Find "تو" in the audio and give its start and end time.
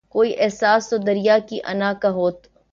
0.89-0.97